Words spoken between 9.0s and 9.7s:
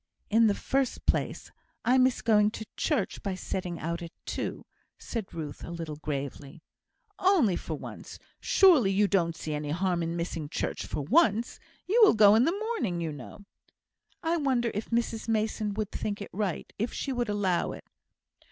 don't see any